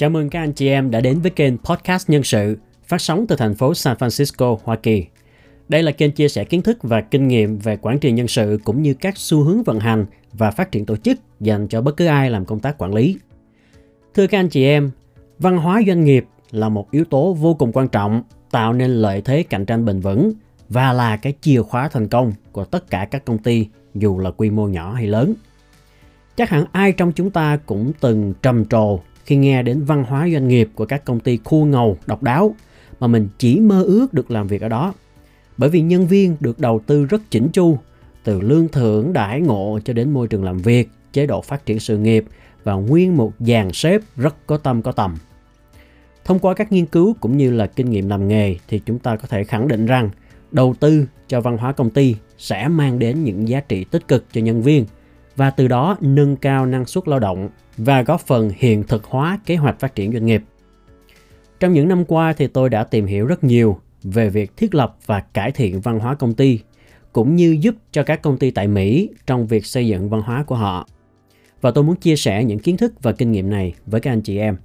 [0.00, 3.26] Chào mừng các anh chị em đã đến với kênh Podcast Nhân sự, phát sóng
[3.26, 5.06] từ thành phố San Francisco, Hoa Kỳ.
[5.68, 8.58] Đây là kênh chia sẻ kiến thức và kinh nghiệm về quản trị nhân sự
[8.64, 11.96] cũng như các xu hướng vận hành và phát triển tổ chức dành cho bất
[11.96, 13.18] cứ ai làm công tác quản lý.
[14.14, 14.90] Thưa các anh chị em,
[15.38, 19.22] văn hóa doanh nghiệp là một yếu tố vô cùng quan trọng tạo nên lợi
[19.24, 20.32] thế cạnh tranh bền vững
[20.68, 24.30] và là cái chìa khóa thành công của tất cả các công ty dù là
[24.30, 25.34] quy mô nhỏ hay lớn.
[26.36, 30.28] Chắc hẳn ai trong chúng ta cũng từng trầm trồ khi nghe đến văn hóa
[30.32, 32.54] doanh nghiệp của các công ty khu ngầu độc đáo
[33.00, 34.94] mà mình chỉ mơ ước được làm việc ở đó.
[35.56, 37.78] Bởi vì nhân viên được đầu tư rất chỉnh chu,
[38.24, 41.80] từ lương thưởng, đãi ngộ cho đến môi trường làm việc, chế độ phát triển
[41.80, 42.24] sự nghiệp
[42.64, 45.16] và nguyên một dàn sếp rất có tâm có tầm.
[46.24, 49.16] Thông qua các nghiên cứu cũng như là kinh nghiệm làm nghề thì chúng ta
[49.16, 50.10] có thể khẳng định rằng
[50.52, 54.24] đầu tư cho văn hóa công ty sẽ mang đến những giá trị tích cực
[54.32, 54.84] cho nhân viên
[55.36, 59.38] và từ đó nâng cao năng suất lao động và góp phần hiện thực hóa
[59.46, 60.42] kế hoạch phát triển doanh nghiệp.
[61.60, 64.96] Trong những năm qua thì tôi đã tìm hiểu rất nhiều về việc thiết lập
[65.06, 66.60] và cải thiện văn hóa công ty,
[67.12, 70.42] cũng như giúp cho các công ty tại Mỹ trong việc xây dựng văn hóa
[70.42, 70.88] của họ.
[71.60, 74.20] Và tôi muốn chia sẻ những kiến thức và kinh nghiệm này với các anh
[74.20, 74.56] chị em.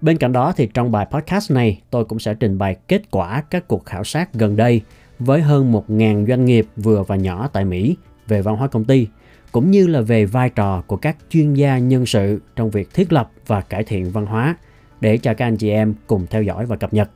[0.00, 3.42] Bên cạnh đó thì trong bài podcast này, tôi cũng sẽ trình bày kết quả
[3.50, 4.80] các cuộc khảo sát gần đây
[5.18, 7.96] với hơn 1.000 doanh nghiệp vừa và nhỏ tại Mỹ
[8.28, 9.06] về văn hóa công ty
[9.52, 13.12] cũng như là về vai trò của các chuyên gia nhân sự trong việc thiết
[13.12, 14.56] lập và cải thiện văn hóa
[15.00, 17.10] để cho các anh chị em cùng theo dõi và cập nhật.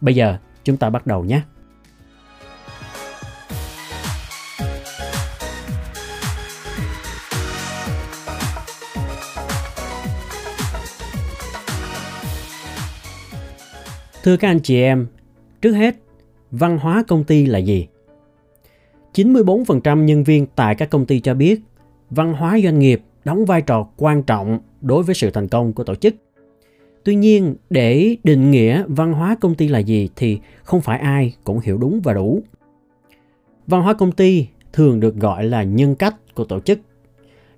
[0.00, 1.40] Bây giờ chúng ta bắt đầu nhé.
[14.22, 15.06] Thưa các anh chị em,
[15.62, 15.96] trước hết,
[16.50, 17.86] văn hóa công ty là gì?
[19.14, 21.60] 94% nhân viên tại các công ty cho biết
[22.10, 25.84] văn hóa doanh nghiệp đóng vai trò quan trọng đối với sự thành công của
[25.84, 26.14] tổ chức.
[27.04, 31.34] Tuy nhiên, để định nghĩa văn hóa công ty là gì thì không phải ai
[31.44, 32.42] cũng hiểu đúng và đủ.
[33.66, 36.80] Văn hóa công ty thường được gọi là nhân cách của tổ chức.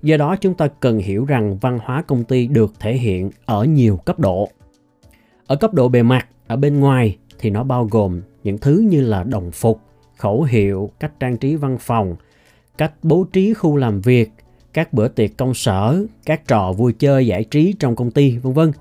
[0.02, 3.64] Do đó chúng ta cần hiểu rằng văn hóa công ty được thể hiện ở
[3.64, 4.48] nhiều cấp độ.
[5.46, 9.00] Ở cấp độ bề mặt, ở bên ngoài thì nó bao gồm những thứ như
[9.00, 9.80] là đồng phục,
[10.22, 12.16] khẩu hiệu, cách trang trí văn phòng,
[12.78, 14.30] cách bố trí khu làm việc,
[14.72, 18.52] các bữa tiệc công sở, các trò vui chơi giải trí trong công ty, vân
[18.52, 18.72] vân.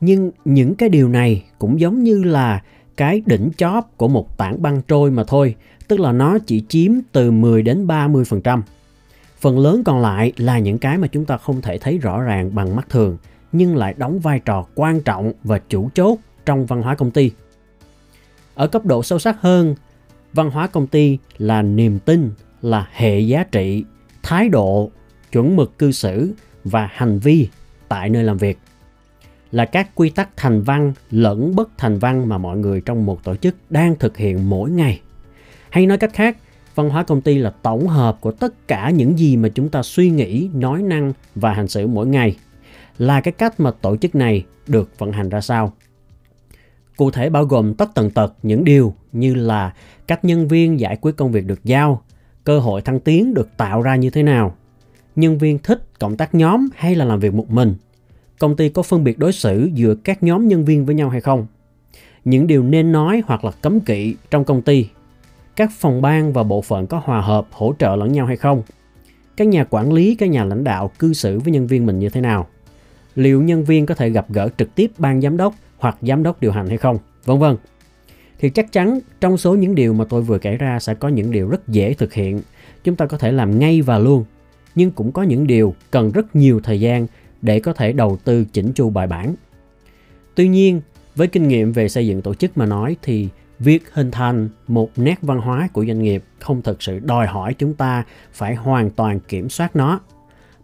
[0.00, 2.62] Nhưng những cái điều này cũng giống như là
[2.96, 5.54] cái đỉnh chóp của một tảng băng trôi mà thôi,
[5.88, 8.62] tức là nó chỉ chiếm từ 10 đến 30%.
[9.38, 12.54] Phần lớn còn lại là những cái mà chúng ta không thể thấy rõ ràng
[12.54, 13.16] bằng mắt thường,
[13.52, 17.30] nhưng lại đóng vai trò quan trọng và chủ chốt trong văn hóa công ty.
[18.54, 19.74] Ở cấp độ sâu sắc hơn,
[20.32, 22.30] văn hóa công ty là niềm tin,
[22.62, 23.84] là hệ giá trị,
[24.22, 24.90] thái độ,
[25.32, 26.32] chuẩn mực cư xử
[26.64, 27.48] và hành vi
[27.88, 28.58] tại nơi làm việc
[29.52, 33.24] là các quy tắc thành văn lẫn bất thành văn mà mọi người trong một
[33.24, 35.00] tổ chức đang thực hiện mỗi ngày.
[35.70, 36.36] Hay nói cách khác,
[36.74, 39.82] văn hóa công ty là tổng hợp của tất cả những gì mà chúng ta
[39.82, 42.36] suy nghĩ, nói năng và hành xử mỗi ngày.
[42.98, 45.72] Là cái cách mà tổ chức này được vận hành ra sao
[47.00, 49.74] Cụ thể bao gồm tất tần tật những điều như là
[50.06, 52.02] cách nhân viên giải quyết công việc được giao,
[52.44, 54.54] cơ hội thăng tiến được tạo ra như thế nào,
[55.16, 57.74] nhân viên thích cộng tác nhóm hay là làm việc một mình,
[58.38, 61.20] công ty có phân biệt đối xử giữa các nhóm nhân viên với nhau hay
[61.20, 61.46] không,
[62.24, 64.88] những điều nên nói hoặc là cấm kỵ trong công ty,
[65.56, 68.62] các phòng ban và bộ phận có hòa hợp hỗ trợ lẫn nhau hay không,
[69.36, 72.08] các nhà quản lý, các nhà lãnh đạo cư xử với nhân viên mình như
[72.08, 72.46] thế nào,
[73.14, 76.40] liệu nhân viên có thể gặp gỡ trực tiếp ban giám đốc hoặc giám đốc
[76.40, 77.56] điều hành hay không, vân vân.
[78.38, 81.30] Thì chắc chắn trong số những điều mà tôi vừa kể ra sẽ có những
[81.30, 82.40] điều rất dễ thực hiện,
[82.84, 84.24] chúng ta có thể làm ngay và luôn,
[84.74, 87.06] nhưng cũng có những điều cần rất nhiều thời gian
[87.42, 89.34] để có thể đầu tư chỉnh chu bài bản.
[90.34, 90.80] Tuy nhiên,
[91.16, 94.90] với kinh nghiệm về xây dựng tổ chức mà nói thì việc hình thành một
[94.96, 98.90] nét văn hóa của doanh nghiệp không thực sự đòi hỏi chúng ta phải hoàn
[98.90, 100.00] toàn kiểm soát nó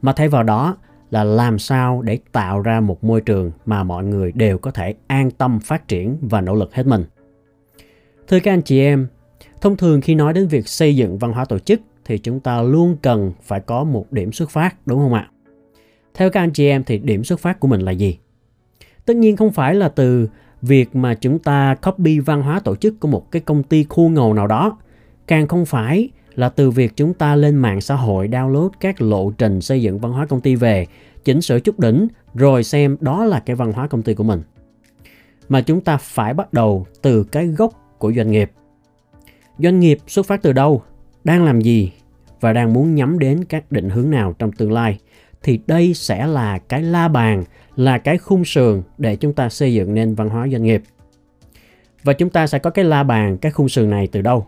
[0.02, 0.76] mà thay vào đó
[1.11, 4.94] là làm sao để tạo ra một môi trường mà mọi người đều có thể
[5.06, 7.05] an tâm phát triển và nỗ lực hết mình.
[8.29, 9.06] Thưa các anh chị em,
[9.61, 12.62] thông thường khi nói đến việc xây dựng văn hóa tổ chức thì chúng ta
[12.62, 15.31] luôn cần phải có một điểm xuất phát đúng không ạ?
[16.14, 18.19] Theo các anh chị em thì điểm xuất phát của mình là gì?
[19.05, 20.29] Tất nhiên không phải là từ
[20.62, 24.08] việc mà chúng ta copy văn hóa tổ chức của một cái công ty khu
[24.08, 24.79] ngầu nào đó,
[25.26, 29.30] càng không phải là từ việc chúng ta lên mạng xã hội download các lộ
[29.30, 30.86] trình xây dựng văn hóa công ty về,
[31.24, 34.42] chỉnh sửa chút đỉnh rồi xem đó là cái văn hóa công ty của mình.
[35.48, 38.50] Mà chúng ta phải bắt đầu từ cái gốc của doanh nghiệp.
[39.58, 40.82] Doanh nghiệp xuất phát từ đâu,
[41.24, 41.92] đang làm gì
[42.40, 44.98] và đang muốn nhắm đến các định hướng nào trong tương lai
[45.42, 47.44] thì đây sẽ là cái la bàn,
[47.76, 50.82] là cái khung sườn để chúng ta xây dựng nên văn hóa doanh nghiệp.
[52.02, 54.46] Và chúng ta sẽ có cái la bàn, cái khung sườn này từ đâu?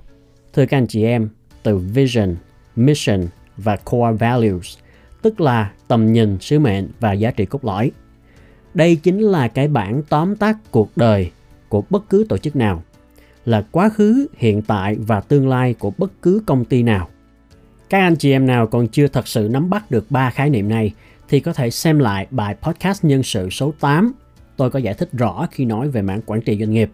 [0.52, 1.28] Thưa các anh chị em,
[1.68, 2.36] từ vision,
[2.76, 3.26] mission
[3.56, 4.78] và core values,
[5.22, 7.90] tức là tầm nhìn, sứ mệnh và giá trị cốt lõi.
[8.74, 11.30] Đây chính là cái bản tóm tắt cuộc đời
[11.68, 12.82] của bất cứ tổ chức nào,
[13.44, 17.08] là quá khứ, hiện tại và tương lai của bất cứ công ty nào.
[17.88, 20.68] Các anh chị em nào còn chưa thật sự nắm bắt được ba khái niệm
[20.68, 20.92] này
[21.28, 24.12] thì có thể xem lại bài podcast nhân sự số 8.
[24.56, 26.90] Tôi có giải thích rõ khi nói về mảng quản trị doanh nghiệp.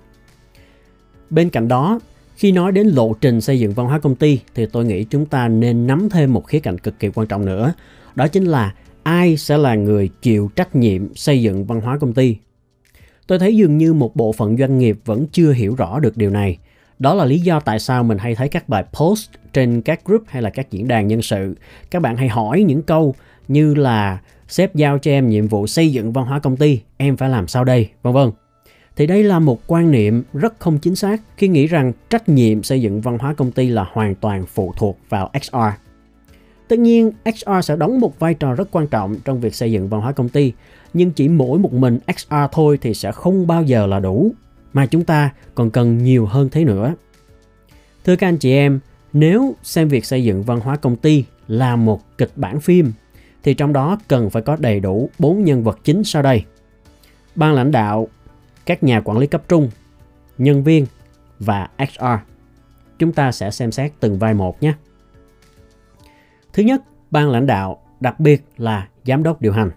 [1.31, 2.00] Bên cạnh đó,
[2.37, 5.27] khi nói đến lộ trình xây dựng văn hóa công ty thì tôi nghĩ chúng
[5.27, 7.73] ta nên nắm thêm một khía cạnh cực kỳ quan trọng nữa.
[8.15, 12.15] Đó chính là ai sẽ là người chịu trách nhiệm xây dựng văn hóa công
[12.15, 12.37] ty.
[13.27, 16.31] Tôi thấy dường như một bộ phận doanh nghiệp vẫn chưa hiểu rõ được điều
[16.31, 16.59] này.
[16.99, 20.23] Đó là lý do tại sao mình hay thấy các bài post trên các group
[20.27, 21.55] hay là các diễn đàn nhân sự.
[21.91, 23.15] Các bạn hay hỏi những câu
[23.49, 27.17] như là sếp giao cho em nhiệm vụ xây dựng văn hóa công ty, em
[27.17, 28.31] phải làm sao đây, vân vân
[28.96, 32.62] thì đây là một quan niệm rất không chính xác khi nghĩ rằng trách nhiệm
[32.62, 35.85] xây dựng văn hóa công ty là hoàn toàn phụ thuộc vào HR.
[36.69, 39.88] Tất nhiên, HR sẽ đóng một vai trò rất quan trọng trong việc xây dựng
[39.88, 40.52] văn hóa công ty,
[40.93, 44.32] nhưng chỉ mỗi một mình HR thôi thì sẽ không bao giờ là đủ,
[44.73, 46.94] mà chúng ta còn cần nhiều hơn thế nữa.
[48.05, 48.81] Thưa các anh chị em,
[49.12, 52.93] nếu xem việc xây dựng văn hóa công ty là một kịch bản phim,
[53.43, 56.44] thì trong đó cần phải có đầy đủ bốn nhân vật chính sau đây.
[57.35, 58.08] Ban lãnh đạo
[58.67, 59.71] các nhà quản lý cấp trung,
[60.39, 60.87] nhân viên
[61.39, 62.05] và HR.
[62.99, 64.75] Chúng ta sẽ xem xét từng vai một nhé.
[66.53, 69.71] Thứ nhất, ban lãnh đạo, đặc biệt là giám đốc điều hành.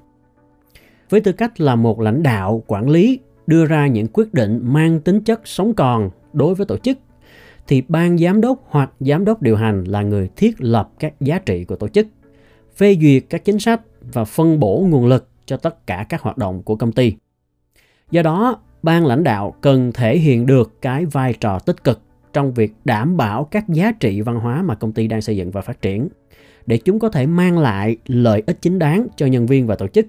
[1.10, 5.00] Với tư cách là một lãnh đạo quản lý đưa ra những quyết định mang
[5.00, 6.98] tính chất sống còn đối với tổ chức
[7.68, 11.40] thì ban giám đốc hoặc giám đốc điều hành là người thiết lập các giá
[11.40, 12.08] trị của tổ chức,
[12.76, 16.38] phê duyệt các chính sách và phân bổ nguồn lực cho tất cả các hoạt
[16.38, 17.16] động của công ty.
[18.12, 22.02] Do đó, ban lãnh đạo cần thể hiện được cái vai trò tích cực
[22.34, 25.52] trong việc đảm bảo các giá trị văn hóa mà công ty đang xây dựng
[25.52, 26.08] và phát triển,
[26.66, 29.88] để chúng có thể mang lại lợi ích chính đáng cho nhân viên và tổ
[29.88, 30.06] chức,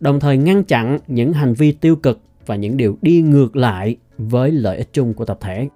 [0.00, 3.96] đồng thời ngăn chặn những hành vi tiêu cực và những điều đi ngược lại
[4.18, 5.68] với lợi ích chung của tập thể.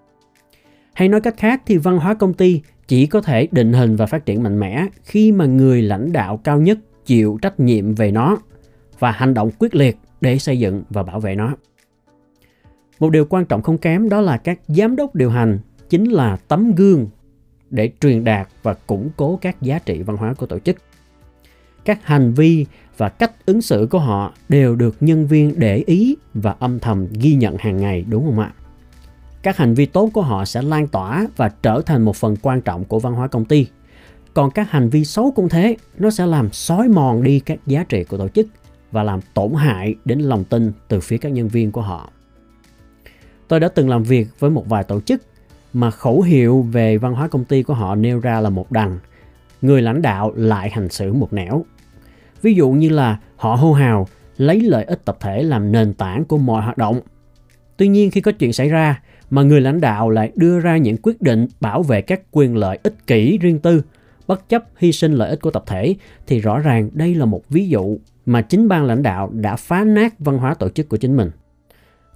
[0.92, 4.06] Hay nói cách khác thì văn hóa công ty chỉ có thể định hình và
[4.06, 8.10] phát triển mạnh mẽ khi mà người lãnh đạo cao nhất chịu trách nhiệm về
[8.10, 8.38] nó
[8.98, 11.54] và hành động quyết liệt để xây dựng và bảo vệ nó
[13.00, 15.58] một điều quan trọng không kém đó là các giám đốc điều hành
[15.88, 17.08] chính là tấm gương
[17.70, 20.76] để truyền đạt và củng cố các giá trị văn hóa của tổ chức.
[21.84, 22.66] Các hành vi
[22.96, 27.06] và cách ứng xử của họ đều được nhân viên để ý và âm thầm
[27.12, 28.52] ghi nhận hàng ngày đúng không ạ?
[29.42, 32.60] Các hành vi tốt của họ sẽ lan tỏa và trở thành một phần quan
[32.60, 33.66] trọng của văn hóa công ty.
[34.34, 37.84] Còn các hành vi xấu cũng thế, nó sẽ làm xói mòn đi các giá
[37.88, 38.46] trị của tổ chức
[38.92, 42.10] và làm tổn hại đến lòng tin từ phía các nhân viên của họ.
[43.48, 45.22] Tôi đã từng làm việc với một vài tổ chức
[45.72, 48.98] mà khẩu hiệu về văn hóa công ty của họ nêu ra là một đằng,
[49.62, 51.64] người lãnh đạo lại hành xử một nẻo.
[52.42, 56.24] Ví dụ như là họ hô hào lấy lợi ích tập thể làm nền tảng
[56.24, 57.00] của mọi hoạt động.
[57.76, 60.96] Tuy nhiên khi có chuyện xảy ra mà người lãnh đạo lại đưa ra những
[61.02, 63.82] quyết định bảo vệ các quyền lợi ích kỷ riêng tư,
[64.26, 65.94] bất chấp hy sinh lợi ích của tập thể
[66.26, 69.84] thì rõ ràng đây là một ví dụ mà chính ban lãnh đạo đã phá
[69.84, 71.30] nát văn hóa tổ chức của chính mình.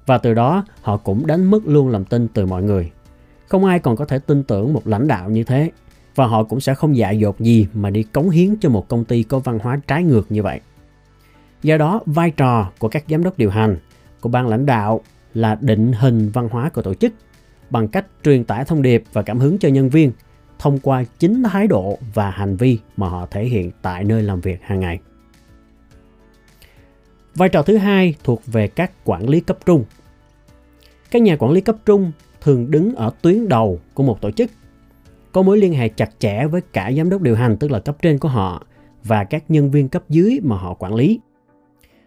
[0.06, 2.90] Và từ đó họ cũng đánh mất luôn lòng tin từ mọi người.
[3.48, 5.70] Không ai còn có thể tin tưởng một lãnh đạo như thế
[6.14, 9.04] và họ cũng sẽ không dại dột gì mà đi cống hiến cho một công
[9.04, 10.60] ty có văn hóa trái ngược như vậy.
[11.62, 13.76] Do đó, vai trò của các giám đốc điều hành,
[14.20, 15.00] của ban lãnh đạo
[15.34, 17.12] là định hình văn hóa của tổ chức
[17.70, 20.12] bằng cách truyền tải thông điệp và cảm hứng cho nhân viên
[20.58, 24.40] thông qua chính thái độ và hành vi mà họ thể hiện tại nơi làm
[24.40, 25.00] việc hàng ngày.
[27.34, 29.84] Vai trò thứ hai thuộc về các quản lý cấp trung.
[31.10, 34.50] Các nhà quản lý cấp trung thường đứng ở tuyến đầu của một tổ chức,
[35.32, 37.96] có mối liên hệ chặt chẽ với cả giám đốc điều hành tức là cấp
[38.02, 38.66] trên của họ
[39.04, 41.20] và các nhân viên cấp dưới mà họ quản lý.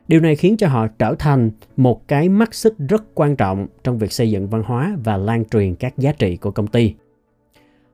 [0.08, 3.98] Điều này khiến cho họ trở thành một cái mắt xích rất quan trọng trong
[3.98, 6.94] việc xây dựng văn hóa và lan truyền các giá trị của công ty.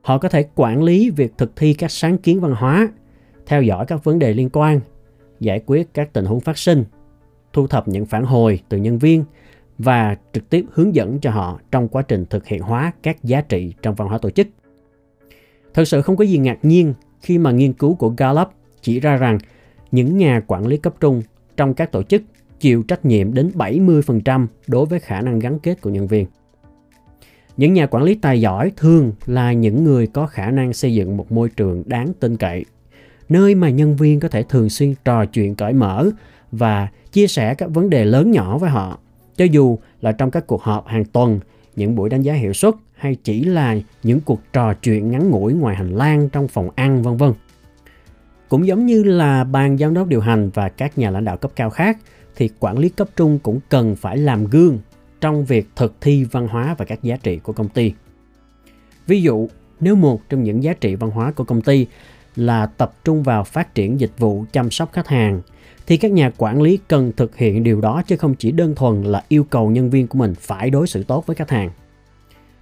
[0.00, 2.88] Họ có thể quản lý việc thực thi các sáng kiến văn hóa,
[3.46, 4.80] theo dõi các vấn đề liên quan,
[5.40, 6.84] giải quyết các tình huống phát sinh
[7.52, 9.24] thu thập những phản hồi từ nhân viên
[9.78, 13.40] và trực tiếp hướng dẫn cho họ trong quá trình thực hiện hóa các giá
[13.40, 14.46] trị trong văn hóa tổ chức.
[15.74, 18.48] Thực sự không có gì ngạc nhiên khi mà nghiên cứu của Gallup
[18.80, 19.38] chỉ ra rằng
[19.90, 21.22] những nhà quản lý cấp trung
[21.56, 22.22] trong các tổ chức
[22.60, 26.26] chịu trách nhiệm đến 70% đối với khả năng gắn kết của nhân viên.
[27.56, 31.16] Những nhà quản lý tài giỏi thường là những người có khả năng xây dựng
[31.16, 32.64] một môi trường đáng tin cậy,
[33.32, 36.10] nơi mà nhân viên có thể thường xuyên trò chuyện cởi mở
[36.52, 38.98] và chia sẻ các vấn đề lớn nhỏ với họ.
[39.36, 41.40] Cho dù là trong các cuộc họp hàng tuần,
[41.76, 45.54] những buổi đánh giá hiệu suất hay chỉ là những cuộc trò chuyện ngắn ngủi
[45.54, 47.32] ngoài hành lang trong phòng ăn vân vân.
[48.48, 51.50] Cũng giống như là ban giám đốc điều hành và các nhà lãnh đạo cấp
[51.56, 51.98] cao khác
[52.36, 54.78] thì quản lý cấp trung cũng cần phải làm gương
[55.20, 57.92] trong việc thực thi văn hóa và các giá trị của công ty.
[59.06, 59.48] Ví dụ,
[59.80, 61.86] nếu một trong những giá trị văn hóa của công ty
[62.36, 65.40] là tập trung vào phát triển dịch vụ chăm sóc khách hàng,
[65.86, 69.02] thì các nhà quản lý cần thực hiện điều đó chứ không chỉ đơn thuần
[69.02, 71.70] là yêu cầu nhân viên của mình phải đối xử tốt với khách hàng.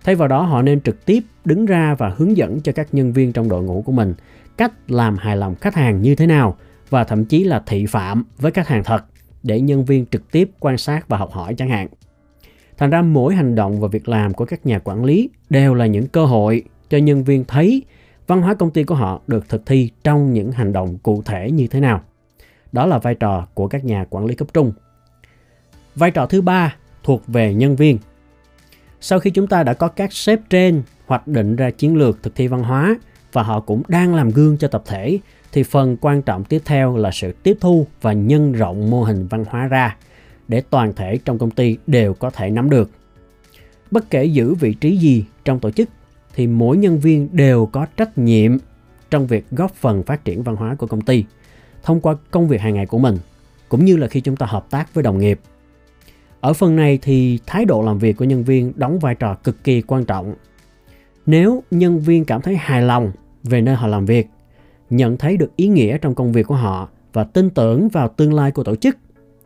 [0.04, 3.12] Thay vào đó, họ nên trực tiếp đứng ra và hướng dẫn cho các nhân
[3.12, 4.14] viên trong đội ngũ của mình
[4.56, 6.56] cách làm hài lòng khách hàng như thế nào
[6.90, 9.04] và thậm chí là thị phạm với khách hàng thật
[9.42, 11.88] để nhân viên trực tiếp quan sát và học hỏi chẳng hạn.
[12.78, 15.86] Thành ra, mỗi hành động và việc làm của các nhà quản lý đều là
[15.86, 17.82] những cơ hội cho nhân viên thấy
[18.30, 21.50] văn hóa công ty của họ được thực thi trong những hành động cụ thể
[21.50, 22.02] như thế nào.
[22.72, 24.72] Đó là vai trò của các nhà quản lý cấp trung.
[25.94, 27.99] Vai trò thứ ba thuộc về nhân viên.
[29.00, 32.34] Sau khi chúng ta đã có các sếp trên hoạch định ra chiến lược thực
[32.34, 32.99] thi văn hóa
[33.32, 35.18] và họ cũng đang làm gương cho tập thể,
[35.52, 39.26] thì phần quan trọng tiếp theo là sự tiếp thu và nhân rộng mô hình
[39.26, 39.96] văn hóa ra
[40.49, 42.90] để toàn thể trong công ty đều có thể nắm được.
[43.90, 45.88] Bất kể giữ vị trí gì trong tổ chức
[46.34, 48.56] thì mỗi nhân viên đều có trách nhiệm
[49.10, 51.25] trong việc góp phần phát triển văn hóa của công ty
[51.82, 53.16] thông qua công việc hàng ngày của mình
[53.68, 55.40] cũng như là khi chúng ta hợp tác với đồng nghiệp.
[56.40, 59.64] Ở phần này thì thái độ làm việc của nhân viên đóng vai trò cực
[59.64, 60.34] kỳ quan trọng.
[61.26, 64.28] Nếu nhân viên cảm thấy hài lòng về nơi họ làm việc,
[64.90, 68.34] nhận thấy được ý nghĩa trong công việc của họ và tin tưởng vào tương
[68.34, 68.96] lai của tổ chức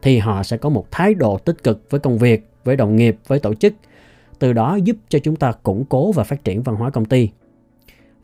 [0.03, 3.17] thì họ sẽ có một thái độ tích cực với công việc, với đồng nghiệp,
[3.27, 3.75] với tổ chức.
[4.39, 7.31] Từ đó giúp cho chúng ta củng cố và phát triển văn hóa công ty.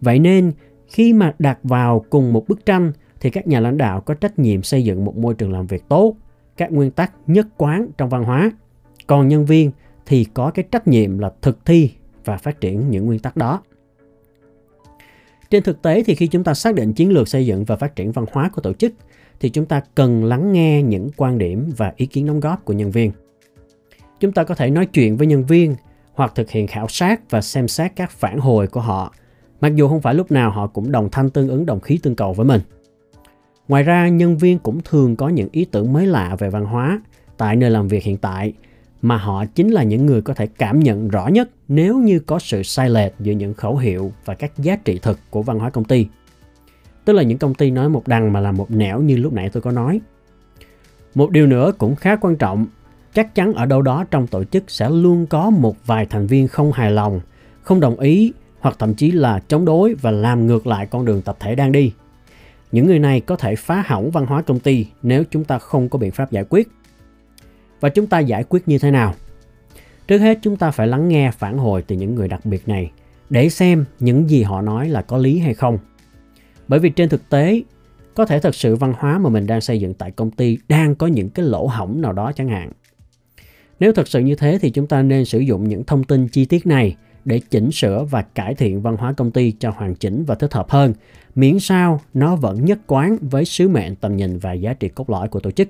[0.01, 0.53] Vậy nên
[0.89, 4.39] khi mà đặt vào cùng một bức tranh thì các nhà lãnh đạo có trách
[4.39, 6.17] nhiệm xây dựng một môi trường làm việc tốt,
[6.57, 8.51] các nguyên tắc nhất quán trong văn hóa.
[9.07, 9.71] Còn nhân viên
[10.07, 11.91] thì có cái trách nhiệm là thực thi
[12.25, 13.63] và phát triển những nguyên tắc đó.
[15.51, 17.97] Trên thực tế thì khi chúng ta xác định chiến lược xây dựng và phát
[17.97, 18.93] triển văn hóa của tổ chức
[19.41, 22.73] thì chúng ta cần lắng nghe những quan điểm và ý kiến đóng góp của
[22.73, 23.13] nhân viên.
[24.21, 25.75] Chúng ta có thể nói chuyện với nhân viên
[26.21, 29.15] hoặc thực hiện khảo sát và xem xét các phản hồi của họ,
[29.61, 32.17] mặc dù không phải lúc nào họ cũng đồng thanh tương ứng đồng khí tương
[32.17, 32.61] cầu với mình.
[33.69, 37.01] Ngoài ra, nhân viên cũng thường có những ý tưởng mới lạ về văn hóa
[37.37, 38.53] tại nơi làm việc hiện tại
[39.03, 42.39] mà họ chính là những người có thể cảm nhận rõ nhất nếu như có
[42.39, 45.71] sự sai lệch giữa những khẩu hiệu và các giá trị thực của văn hóa
[45.71, 46.07] công ty.
[47.05, 49.51] Tức là những công ty nói một đằng mà làm một nẻo như lúc nãy
[49.53, 50.01] tôi có nói.
[51.15, 52.67] Một điều nữa cũng khá quan trọng,
[53.15, 56.49] chắc chắn ở đâu đó trong tổ chức sẽ luôn có một vài thành viên
[56.49, 57.21] không hài lòng,
[57.63, 61.23] không đồng ý hoặc thậm chí là chống đối và làm ngược lại con đường
[61.23, 61.93] tập thể đang đi.
[62.73, 65.89] Những người này có thể phá hỏng văn hóa công ty nếu chúng ta không
[65.89, 66.69] có biện pháp giải quyết.
[67.81, 69.15] Và chúng ta giải quyết như thế nào?
[70.07, 72.91] Trước hết chúng ta phải lắng nghe phản hồi từ những người đặc biệt này
[73.31, 75.79] để xem những gì họ nói là có lý hay không.
[76.69, 77.63] Bởi vì trên thực tế,
[78.15, 80.95] có thể thật sự văn hóa mà mình đang xây dựng tại công ty đang
[80.95, 82.73] có những cái lỗ hỏng nào đó chẳng hạn.
[83.81, 86.45] Nếu thật sự như thế thì chúng ta nên sử dụng những thông tin chi
[86.45, 90.25] tiết này để chỉnh sửa và cải thiện văn hóa công ty cho hoàn chỉnh
[90.25, 90.95] và thích hợp hơn,
[91.35, 95.11] miễn sao nó vẫn nhất quán với sứ mệnh, tầm nhìn và giá trị cốt
[95.11, 95.69] lõi của tổ chức.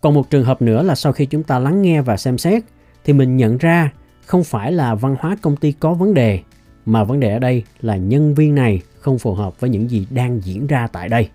[0.00, 2.62] Còn một trường hợp nữa là sau khi chúng ta lắng nghe và xem xét
[3.04, 3.92] thì mình nhận ra
[4.26, 6.40] không phải là văn hóa công ty có vấn đề
[6.86, 10.06] mà vấn đề ở đây là nhân viên này không phù hợp với những gì
[10.10, 11.28] đang diễn ra tại đây.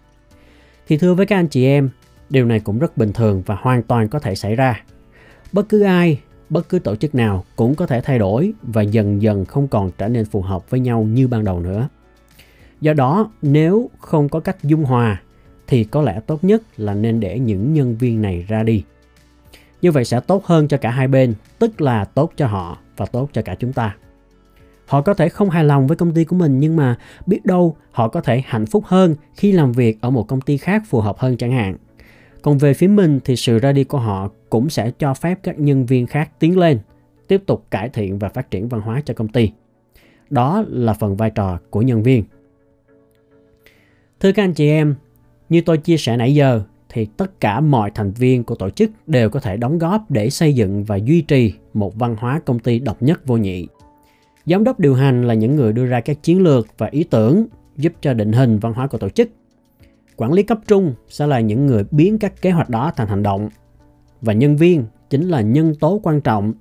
[0.87, 1.89] Thì thưa với các anh chị em,
[2.29, 4.83] điều này cũng rất bình thường và hoàn toàn có thể xảy ra.
[5.51, 9.21] Bất cứ ai, bất cứ tổ chức nào cũng có thể thay đổi và dần
[9.21, 11.89] dần không còn trở nên phù hợp với nhau như ban đầu nữa.
[12.81, 15.21] Do đó, nếu không có cách dung hòa
[15.67, 18.83] thì có lẽ tốt nhất là nên để những nhân viên này ra đi.
[19.81, 23.05] Như vậy sẽ tốt hơn cho cả hai bên, tức là tốt cho họ và
[23.05, 23.95] tốt cho cả chúng ta.
[24.85, 27.77] Họ có thể không hài lòng với công ty của mình nhưng mà biết đâu
[27.91, 31.01] họ có thể hạnh phúc hơn khi làm việc ở một công ty khác phù
[31.01, 31.75] hợp hơn chẳng hạn.
[32.45, 35.59] Còn về phía mình thì sự ra đi của họ cũng sẽ cho phép các
[35.59, 36.79] nhân viên khác tiến lên,
[37.27, 39.51] tiếp tục cải thiện và phát triển văn hóa cho công ty.
[40.29, 42.23] Đó là phần vai trò của nhân viên.
[44.19, 44.95] Thưa các anh chị em,
[45.49, 48.91] như tôi chia sẻ nãy giờ thì tất cả mọi thành viên của tổ chức
[49.07, 52.59] đều có thể đóng góp để xây dựng và duy trì một văn hóa công
[52.59, 53.67] ty độc nhất vô nhị.
[54.45, 57.45] Giám đốc điều hành là những người đưa ra các chiến lược và ý tưởng
[57.77, 59.29] giúp cho định hình văn hóa của tổ chức.
[60.17, 63.23] Quản lý cấp trung sẽ là những người biến các kế hoạch đó thành hành
[63.23, 63.49] động.
[64.21, 66.53] Và nhân viên chính là nhân tố quan trọng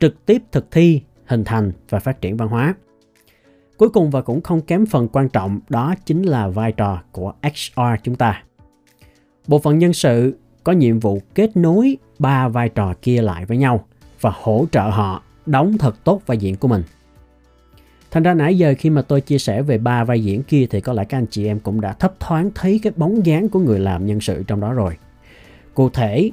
[0.00, 2.74] trực tiếp thực thi, hình thành và phát triển văn hóa.
[3.76, 7.32] Cuối cùng và cũng không kém phần quan trọng đó chính là vai trò của
[7.42, 8.42] HR chúng ta.
[9.46, 13.56] Bộ phận nhân sự có nhiệm vụ kết nối ba vai trò kia lại với
[13.56, 13.86] nhau
[14.20, 16.82] và hỗ trợ họ đóng thật tốt vai diễn của mình.
[18.14, 20.80] Thành ra nãy giờ khi mà tôi chia sẻ về ba vai diễn kia thì
[20.80, 23.58] có lẽ các anh chị em cũng đã thấp thoáng thấy cái bóng dáng của
[23.58, 24.96] người làm nhân sự trong đó rồi.
[25.74, 26.30] Cụ thể,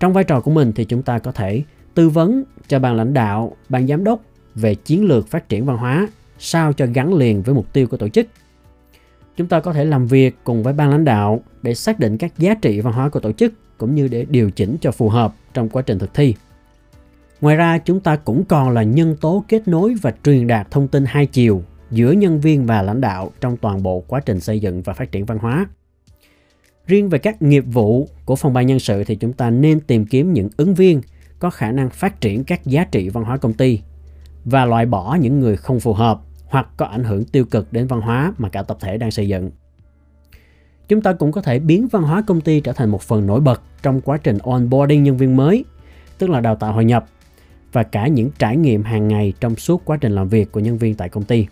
[0.00, 1.62] trong vai trò của mình thì chúng ta có thể
[1.94, 4.20] tư vấn cho ban lãnh đạo, ban giám đốc
[4.54, 7.96] về chiến lược phát triển văn hóa sao cho gắn liền với mục tiêu của
[7.96, 8.26] tổ chức.
[9.36, 12.38] Chúng ta có thể làm việc cùng với ban lãnh đạo để xác định các
[12.38, 15.34] giá trị văn hóa của tổ chức cũng như để điều chỉnh cho phù hợp
[15.54, 16.34] trong quá trình thực thi.
[17.44, 20.88] Ngoài ra, chúng ta cũng còn là nhân tố kết nối và truyền đạt thông
[20.88, 24.60] tin hai chiều giữa nhân viên và lãnh đạo trong toàn bộ quá trình xây
[24.60, 25.66] dựng và phát triển văn hóa.
[26.86, 30.06] Riêng về các nghiệp vụ của phòng ban nhân sự thì chúng ta nên tìm
[30.06, 31.00] kiếm những ứng viên
[31.38, 33.80] có khả năng phát triển các giá trị văn hóa công ty
[34.44, 37.86] và loại bỏ những người không phù hợp hoặc có ảnh hưởng tiêu cực đến
[37.86, 39.50] văn hóa mà cả tập thể đang xây dựng.
[40.88, 43.40] Chúng ta cũng có thể biến văn hóa công ty trở thành một phần nổi
[43.40, 45.64] bật trong quá trình onboarding nhân viên mới,
[46.18, 47.06] tức là đào tạo hội nhập
[47.74, 50.78] và cả những trải nghiệm hàng ngày trong suốt quá trình làm việc của nhân
[50.78, 51.46] viên tại công ty.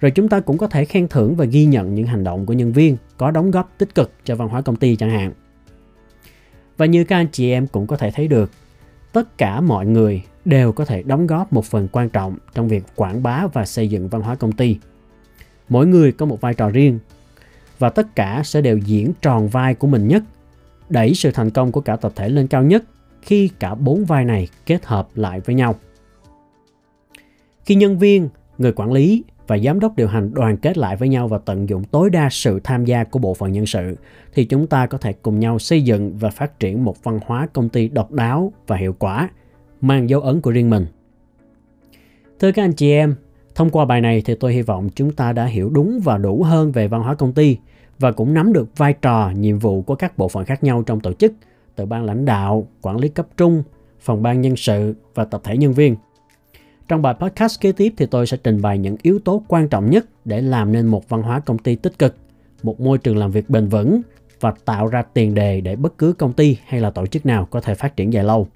[0.00, 2.52] Rồi chúng ta cũng có thể khen thưởng và ghi nhận những hành động của
[2.52, 5.32] nhân viên có đóng góp tích cực cho văn hóa công ty chẳng hạn.
[6.76, 8.50] Và như các anh chị em cũng có thể thấy được,
[9.12, 12.84] tất cả mọi người đều có thể đóng góp một phần quan trọng trong việc
[12.94, 14.78] quảng bá và xây dựng văn hóa công ty.
[15.68, 16.98] Mỗi người có một vai trò riêng
[17.78, 20.22] và tất cả sẽ đều diễn tròn vai của mình nhất,
[20.88, 22.84] đẩy sự thành công của cả tập thể lên cao nhất
[23.24, 25.74] khi cả bốn vai này kết hợp lại với nhau.
[27.64, 28.28] Khi nhân viên,
[28.58, 31.68] người quản lý và giám đốc điều hành đoàn kết lại với nhau và tận
[31.68, 33.96] dụng tối đa sự tham gia của bộ phận nhân sự
[34.34, 37.48] thì chúng ta có thể cùng nhau xây dựng và phát triển một văn hóa
[37.52, 39.28] công ty độc đáo và hiệu quả
[39.80, 40.86] mang dấu ấn của riêng mình.
[42.40, 43.14] Thưa các anh chị em,
[43.54, 46.42] thông qua bài này thì tôi hy vọng chúng ta đã hiểu đúng và đủ
[46.42, 47.56] hơn về văn hóa công ty
[47.98, 51.00] và cũng nắm được vai trò, nhiệm vụ của các bộ phận khác nhau trong
[51.00, 51.32] tổ chức,
[51.76, 53.62] từ ban lãnh đạo, quản lý cấp trung,
[54.00, 55.96] phòng ban nhân sự và tập thể nhân viên.
[56.88, 59.90] Trong bài podcast kế tiếp thì tôi sẽ trình bày những yếu tố quan trọng
[59.90, 62.16] nhất để làm nên một văn hóa công ty tích cực,
[62.62, 64.00] một môi trường làm việc bền vững
[64.40, 67.46] và tạo ra tiền đề để bất cứ công ty hay là tổ chức nào
[67.50, 68.48] có thể phát triển dài lâu.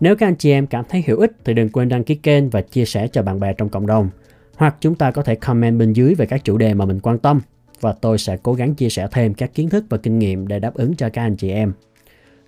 [0.00, 2.50] Nếu các anh chị em cảm thấy hữu ích thì đừng quên đăng ký kênh
[2.50, 4.08] và chia sẻ cho bạn bè trong cộng đồng.
[4.56, 7.18] Hoặc chúng ta có thể comment bên dưới về các chủ đề mà mình quan
[7.18, 7.40] tâm
[7.80, 10.58] và tôi sẽ cố gắng chia sẻ thêm các kiến thức và kinh nghiệm để
[10.58, 11.72] đáp ứng cho các anh chị em.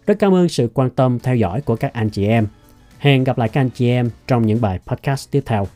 [0.08, 2.46] Rất cảm ơn sự quan tâm theo dõi của các anh chị em.
[2.98, 5.66] Hẹn gặp lại các anh chị em trong những bài podcast tiếp theo.